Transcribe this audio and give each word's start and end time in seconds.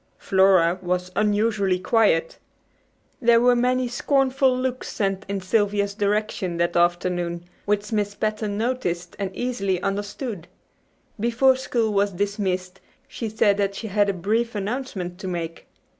Flora 0.17 0.79
was 0.81 1.11
unusually 1.15 1.77
quiet. 1.77 2.39
There 3.21 3.39
were 3.39 3.55
many 3.55 3.87
scornful 3.87 4.57
looks 4.57 4.89
sent 4.91 5.27
in 5.29 5.41
Sylvia's 5.41 5.93
direction 5.93 6.57
that 6.57 6.75
afternoon, 6.75 7.45
which 7.65 7.91
Miss 7.91 8.15
Patten 8.15 8.57
noticed 8.57 9.15
and 9.19 9.29
easily 9.35 9.79
understood. 9.83 10.47
Before 11.19 11.55
school 11.55 11.93
was 11.93 12.13
dismissed 12.13 12.81
she 13.07 13.29
said 13.29 13.57
that 13.57 13.75
she 13.75 13.89
had 13.89 14.09
a 14.09 14.13
brief 14.13 14.55
announcement 14.55 15.19
to 15.19 15.27
make. 15.27 15.67